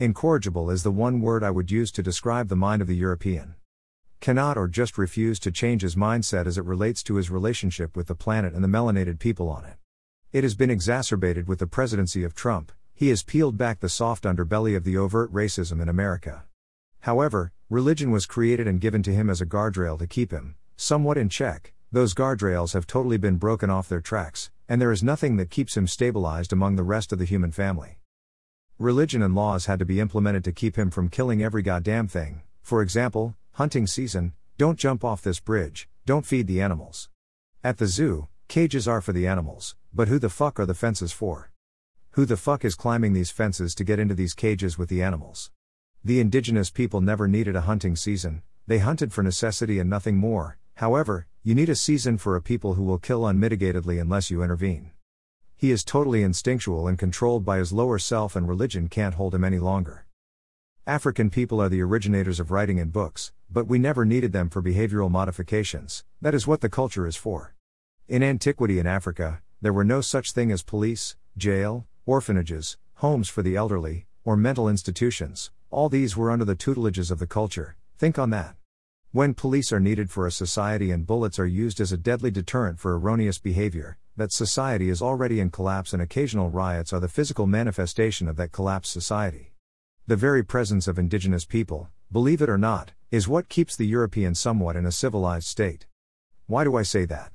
Incorrigible 0.00 0.70
is 0.70 0.84
the 0.84 0.92
one 0.92 1.20
word 1.20 1.42
I 1.42 1.50
would 1.50 1.72
use 1.72 1.90
to 1.90 2.04
describe 2.04 2.46
the 2.46 2.54
mind 2.54 2.80
of 2.80 2.86
the 2.86 2.94
European. 2.94 3.56
Cannot 4.20 4.56
or 4.56 4.68
just 4.68 4.96
refuse 4.96 5.40
to 5.40 5.50
change 5.50 5.82
his 5.82 5.96
mindset 5.96 6.46
as 6.46 6.56
it 6.56 6.64
relates 6.64 7.02
to 7.02 7.16
his 7.16 7.32
relationship 7.32 7.96
with 7.96 8.06
the 8.06 8.14
planet 8.14 8.54
and 8.54 8.62
the 8.62 8.68
melanated 8.68 9.18
people 9.18 9.48
on 9.48 9.64
it. 9.64 9.74
It 10.30 10.44
has 10.44 10.54
been 10.54 10.70
exacerbated 10.70 11.48
with 11.48 11.58
the 11.58 11.66
presidency 11.66 12.22
of 12.22 12.32
Trump, 12.32 12.70
he 12.94 13.08
has 13.08 13.24
peeled 13.24 13.58
back 13.58 13.80
the 13.80 13.88
soft 13.88 14.22
underbelly 14.22 14.76
of 14.76 14.84
the 14.84 14.96
overt 14.96 15.32
racism 15.32 15.82
in 15.82 15.88
America. 15.88 16.44
However, 17.00 17.50
religion 17.68 18.12
was 18.12 18.24
created 18.24 18.68
and 18.68 18.80
given 18.80 19.02
to 19.02 19.12
him 19.12 19.28
as 19.28 19.40
a 19.40 19.46
guardrail 19.46 19.98
to 19.98 20.06
keep 20.06 20.30
him, 20.30 20.54
somewhat 20.76 21.18
in 21.18 21.28
check. 21.28 21.72
Those 21.90 22.14
guardrails 22.14 22.72
have 22.72 22.86
totally 22.86 23.16
been 23.16 23.36
broken 23.36 23.68
off 23.68 23.88
their 23.88 24.00
tracks, 24.00 24.52
and 24.68 24.80
there 24.80 24.92
is 24.92 25.02
nothing 25.02 25.38
that 25.38 25.50
keeps 25.50 25.76
him 25.76 25.88
stabilized 25.88 26.52
among 26.52 26.76
the 26.76 26.84
rest 26.84 27.12
of 27.12 27.18
the 27.18 27.24
human 27.24 27.50
family. 27.50 27.98
Religion 28.78 29.22
and 29.22 29.34
laws 29.34 29.66
had 29.66 29.80
to 29.80 29.84
be 29.84 29.98
implemented 29.98 30.44
to 30.44 30.52
keep 30.52 30.76
him 30.76 30.88
from 30.88 31.08
killing 31.08 31.42
every 31.42 31.62
goddamn 31.62 32.06
thing. 32.06 32.42
For 32.62 32.80
example, 32.80 33.34
hunting 33.54 33.88
season, 33.88 34.34
don't 34.56 34.78
jump 34.78 35.04
off 35.04 35.20
this 35.20 35.40
bridge, 35.40 35.88
don't 36.06 36.24
feed 36.24 36.46
the 36.46 36.60
animals. 36.60 37.08
At 37.64 37.78
the 37.78 37.88
zoo, 37.88 38.28
cages 38.46 38.86
are 38.86 39.00
for 39.00 39.12
the 39.12 39.26
animals, 39.26 39.74
but 39.92 40.06
who 40.06 40.20
the 40.20 40.28
fuck 40.28 40.60
are 40.60 40.66
the 40.66 40.74
fences 40.74 41.10
for? 41.10 41.50
Who 42.10 42.24
the 42.24 42.36
fuck 42.36 42.64
is 42.64 42.76
climbing 42.76 43.14
these 43.14 43.32
fences 43.32 43.74
to 43.74 43.82
get 43.82 43.98
into 43.98 44.14
these 44.14 44.32
cages 44.32 44.78
with 44.78 44.88
the 44.88 45.02
animals? 45.02 45.50
The 46.04 46.20
indigenous 46.20 46.70
people 46.70 47.00
never 47.00 47.26
needed 47.26 47.56
a 47.56 47.62
hunting 47.62 47.96
season, 47.96 48.42
they 48.68 48.78
hunted 48.78 49.12
for 49.12 49.24
necessity 49.24 49.80
and 49.80 49.90
nothing 49.90 50.18
more, 50.18 50.56
however, 50.76 51.26
you 51.42 51.52
need 51.52 51.68
a 51.68 51.74
season 51.74 52.16
for 52.16 52.36
a 52.36 52.40
people 52.40 52.74
who 52.74 52.84
will 52.84 52.98
kill 52.98 53.22
unmitigatedly 53.22 54.00
unless 54.00 54.30
you 54.30 54.40
intervene. 54.40 54.92
He 55.60 55.72
is 55.72 55.82
totally 55.82 56.22
instinctual 56.22 56.86
and 56.86 56.96
controlled 56.96 57.44
by 57.44 57.58
his 57.58 57.72
lower 57.72 57.98
self, 57.98 58.36
and 58.36 58.48
religion 58.48 58.86
can't 58.86 59.16
hold 59.16 59.34
him 59.34 59.42
any 59.42 59.58
longer. 59.58 60.06
African 60.86 61.30
people 61.30 61.60
are 61.60 61.68
the 61.68 61.82
originators 61.82 62.38
of 62.38 62.52
writing 62.52 62.78
and 62.78 62.92
books, 62.92 63.32
but 63.50 63.66
we 63.66 63.76
never 63.76 64.04
needed 64.04 64.32
them 64.32 64.50
for 64.50 64.62
behavioral 64.62 65.10
modifications, 65.10 66.04
that 66.20 66.32
is 66.32 66.46
what 66.46 66.60
the 66.60 66.68
culture 66.68 67.08
is 67.08 67.16
for. 67.16 67.56
In 68.06 68.22
antiquity 68.22 68.78
in 68.78 68.86
Africa, 68.86 69.42
there 69.60 69.72
were 69.72 69.82
no 69.82 70.00
such 70.00 70.30
thing 70.30 70.52
as 70.52 70.62
police, 70.62 71.16
jail, 71.36 71.88
orphanages, 72.06 72.76
homes 72.94 73.28
for 73.28 73.42
the 73.42 73.56
elderly, 73.56 74.06
or 74.24 74.36
mental 74.36 74.68
institutions, 74.68 75.50
all 75.70 75.88
these 75.88 76.16
were 76.16 76.30
under 76.30 76.44
the 76.44 76.54
tutelages 76.54 77.10
of 77.10 77.18
the 77.18 77.26
culture, 77.26 77.74
think 77.98 78.16
on 78.16 78.30
that. 78.30 78.54
When 79.10 79.34
police 79.34 79.72
are 79.72 79.80
needed 79.80 80.08
for 80.08 80.24
a 80.24 80.30
society 80.30 80.92
and 80.92 81.04
bullets 81.04 81.40
are 81.40 81.46
used 81.46 81.80
as 81.80 81.90
a 81.90 81.96
deadly 81.96 82.30
deterrent 82.30 82.78
for 82.78 82.96
erroneous 82.96 83.40
behavior, 83.40 83.98
that 84.18 84.32
society 84.32 84.90
is 84.90 85.00
already 85.00 85.38
in 85.38 85.48
collapse 85.48 85.92
and 85.92 86.02
occasional 86.02 86.50
riots 86.50 86.92
are 86.92 86.98
the 86.98 87.08
physical 87.08 87.46
manifestation 87.46 88.26
of 88.26 88.34
that 88.34 88.50
collapsed 88.50 88.92
society. 88.92 89.52
The 90.08 90.16
very 90.16 90.42
presence 90.42 90.88
of 90.88 90.98
indigenous 90.98 91.44
people, 91.44 91.88
believe 92.10 92.42
it 92.42 92.50
or 92.50 92.58
not, 92.58 92.90
is 93.12 93.28
what 93.28 93.48
keeps 93.48 93.76
the 93.76 93.86
European 93.86 94.34
somewhat 94.34 94.74
in 94.74 94.84
a 94.84 94.90
civilized 94.90 95.46
state. 95.46 95.86
Why 96.46 96.64
do 96.64 96.76
I 96.76 96.82
say 96.82 97.04
that? 97.04 97.30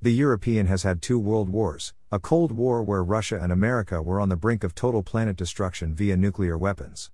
The 0.00 0.12
European 0.12 0.68
has 0.68 0.84
had 0.84 1.02
two 1.02 1.18
world 1.18 1.48
wars, 1.48 1.94
a 2.12 2.20
Cold 2.20 2.52
War 2.52 2.80
where 2.80 3.02
Russia 3.02 3.40
and 3.42 3.50
America 3.50 4.00
were 4.00 4.20
on 4.20 4.28
the 4.28 4.36
brink 4.36 4.62
of 4.62 4.72
total 4.72 5.02
planet 5.02 5.36
destruction 5.36 5.96
via 5.96 6.16
nuclear 6.16 6.56
weapons. 6.56 7.10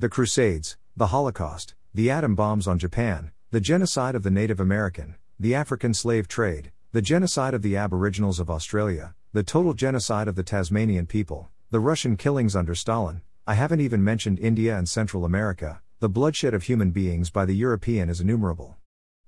The 0.00 0.08
Crusades, 0.08 0.76
the 0.96 1.06
Holocaust, 1.06 1.76
the 1.94 2.10
atom 2.10 2.34
bombs 2.34 2.66
on 2.66 2.80
Japan, 2.80 3.30
the 3.52 3.60
genocide 3.60 4.16
of 4.16 4.24
the 4.24 4.30
Native 4.30 4.58
American, 4.58 5.14
the 5.38 5.54
African 5.54 5.94
slave 5.94 6.26
trade, 6.26 6.72
the 6.96 7.02
genocide 7.02 7.52
of 7.52 7.60
the 7.60 7.76
Aboriginals 7.76 8.40
of 8.40 8.48
Australia, 8.48 9.14
the 9.34 9.42
total 9.42 9.74
genocide 9.74 10.28
of 10.28 10.34
the 10.34 10.42
Tasmanian 10.42 11.04
people, 11.04 11.50
the 11.70 11.78
Russian 11.78 12.16
killings 12.16 12.56
under 12.56 12.74
Stalin, 12.74 13.20
I 13.46 13.52
haven't 13.52 13.82
even 13.82 14.02
mentioned 14.02 14.38
India 14.38 14.78
and 14.78 14.88
Central 14.88 15.26
America, 15.26 15.82
the 16.00 16.08
bloodshed 16.08 16.54
of 16.54 16.62
human 16.62 16.92
beings 16.92 17.28
by 17.28 17.44
the 17.44 17.54
European 17.54 18.08
is 18.08 18.22
innumerable. 18.22 18.78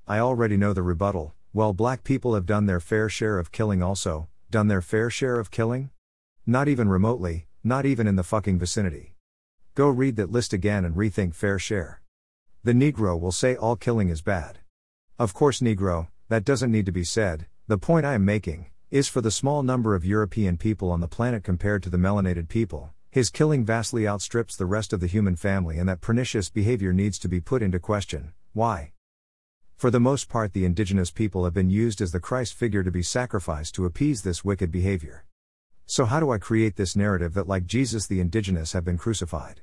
I 0.07 0.19
already 0.19 0.57
know 0.57 0.73
the 0.73 0.83
rebuttal 0.83 1.35
well, 1.53 1.75
black 1.75 2.05
people 2.05 2.33
have 2.35 2.47
done 2.47 2.65
their 2.65 2.81
fair 2.81 3.11
share 3.11 3.39
of 3.39 3.53
killing 3.53 3.83
also, 3.83 4.29
done 4.51 4.69
their 4.69 4.81
fair 4.81 5.11
share 5.11 5.39
of 5.39 5.51
killing? 5.51 5.91
Not 6.47 6.69
even 6.69 6.89
remotely, 6.89 7.49
not 7.63 7.85
even 7.85 8.07
in 8.07 8.17
the 8.17 8.23
fucking 8.23 8.59
vicinity. 8.59 9.15
Go 9.75 9.91
read 9.91 10.17
that 10.17 10.33
list 10.33 10.55
again 10.55 10.87
and 10.87 10.95
rethink 10.95 11.35
fair 11.35 11.59
share. 11.59 12.01
The 12.65 12.73
Negro 12.73 13.21
will 13.21 13.31
say 13.31 13.57
all 13.57 13.77
killing 13.77 14.09
is 14.09 14.23
bad. 14.23 14.61
Of 15.19 15.35
course, 15.35 15.61
Negro, 15.61 16.09
that 16.31 16.47
doesn't 16.47 16.73
need 16.73 16.87
to 16.87 16.93
be 16.93 17.05
said, 17.05 17.47
the 17.69 17.77
point 17.77 18.07
I 18.07 18.15
am 18.15 18.25
making 18.25 18.71
is 18.91 19.09
for 19.09 19.21
the 19.21 19.31
small 19.31 19.63
number 19.63 19.95
of 19.95 20.03
European 20.03 20.57
people 20.57 20.91
on 20.91 21.01
the 21.01 21.07
planet 21.07 21.45
compared 21.45 21.83
to 21.83 21.91
the 21.91 21.99
melanated 21.99 22.49
people, 22.49 22.95
his 23.11 23.29
killing 23.29 23.63
vastly 23.63 24.09
outstrips 24.09 24.57
the 24.57 24.65
rest 24.65 24.95
of 24.95 25.01
the 25.01 25.07
human 25.07 25.37
family, 25.37 25.77
and 25.77 25.87
that 25.87 26.01
pernicious 26.01 26.49
behavior 26.49 26.95
needs 26.95 27.19
to 27.19 27.29
be 27.29 27.43
put 27.43 27.61
into 27.61 27.79
question. 27.79 28.33
Why? 28.55 28.93
For 29.77 29.91
the 29.91 30.01
most 30.01 30.31
part, 30.31 30.55
the 30.55 30.65
indigenous 30.65 31.11
people 31.11 31.45
have 31.45 31.53
been 31.53 31.69
used 31.69 32.01
as 32.01 32.11
the 32.11 32.21
Christ 32.21 32.55
figure 32.55 32.83
to 32.83 32.91
be 32.91 33.03
sacrificed 33.03 33.75
to 33.75 33.85
appease 33.85 34.23
this 34.23 34.43
wicked 34.43 34.73
behavior. 34.73 35.27
So, 35.85 36.07
how 36.07 36.21
do 36.21 36.31
I 36.31 36.39
create 36.39 36.77
this 36.77 36.97
narrative 36.97 37.35
that, 37.35 37.49
like 37.49 37.67
Jesus, 37.67 38.07
the 38.07 38.21
indigenous 38.21 38.73
have 38.73 38.87
been 38.87 38.97
crucified? 38.97 39.61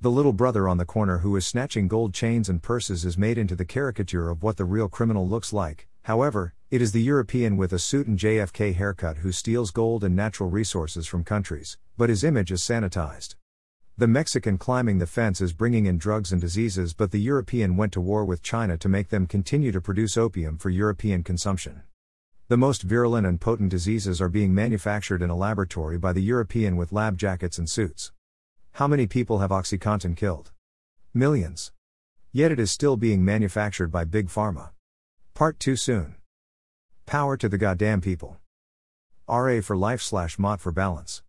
The 0.00 0.10
little 0.10 0.32
brother 0.32 0.70
on 0.70 0.78
the 0.78 0.86
corner 0.86 1.18
who 1.18 1.36
is 1.36 1.46
snatching 1.46 1.86
gold 1.86 2.14
chains 2.14 2.48
and 2.48 2.62
purses 2.62 3.04
is 3.04 3.18
made 3.18 3.36
into 3.36 3.54
the 3.54 3.66
caricature 3.66 4.30
of 4.30 4.42
what 4.42 4.56
the 4.56 4.64
real 4.64 4.88
criminal 4.88 5.28
looks 5.28 5.52
like. 5.52 5.86
However, 6.04 6.54
it 6.70 6.82
is 6.82 6.92
the 6.92 7.02
European 7.02 7.56
with 7.56 7.72
a 7.72 7.78
suit 7.78 8.06
and 8.06 8.18
JFK 8.18 8.74
haircut 8.74 9.18
who 9.18 9.30
steals 9.30 9.70
gold 9.70 10.02
and 10.02 10.16
natural 10.16 10.50
resources 10.50 11.06
from 11.06 11.22
countries, 11.22 11.78
but 11.96 12.08
his 12.08 12.24
image 12.24 12.50
is 12.50 12.60
sanitized. 12.60 13.36
The 13.96 14.08
Mexican 14.08 14.58
climbing 14.58 14.98
the 14.98 15.06
fence 15.06 15.40
is 15.40 15.52
bringing 15.52 15.86
in 15.86 15.98
drugs 15.98 16.32
and 16.32 16.40
diseases, 16.40 16.92
but 16.92 17.12
the 17.12 17.20
European 17.20 17.76
went 17.76 17.92
to 17.92 18.00
war 18.00 18.24
with 18.24 18.42
China 18.42 18.76
to 18.78 18.88
make 18.88 19.10
them 19.10 19.26
continue 19.26 19.70
to 19.70 19.80
produce 19.80 20.16
opium 20.16 20.58
for 20.58 20.70
European 20.70 21.22
consumption. 21.22 21.82
The 22.48 22.56
most 22.56 22.82
virulent 22.82 23.26
and 23.26 23.40
potent 23.40 23.70
diseases 23.70 24.20
are 24.20 24.28
being 24.28 24.52
manufactured 24.52 25.22
in 25.22 25.30
a 25.30 25.36
laboratory 25.36 25.98
by 25.98 26.12
the 26.12 26.22
European 26.22 26.76
with 26.76 26.92
lab 26.92 27.16
jackets 27.16 27.58
and 27.58 27.70
suits. 27.70 28.12
How 28.72 28.88
many 28.88 29.06
people 29.06 29.38
have 29.38 29.50
OxyContin 29.50 30.16
killed? 30.16 30.50
Millions. 31.14 31.70
Yet 32.32 32.50
it 32.50 32.58
is 32.58 32.72
still 32.72 32.96
being 32.96 33.24
manufactured 33.24 33.92
by 33.92 34.04
Big 34.04 34.28
Pharma. 34.28 34.70
Part 35.34 35.58
2 35.58 35.76
soon. 35.76 36.14
Power 37.06 37.36
to 37.36 37.48
the 37.48 37.58
goddamn 37.58 38.00
people. 38.00 38.38
RA 39.28 39.60
for 39.60 39.76
life 39.76 40.00
slash 40.00 40.38
MOT 40.38 40.60
for 40.60 40.72
balance. 40.72 41.20